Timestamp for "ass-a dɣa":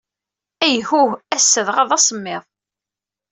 1.35-1.83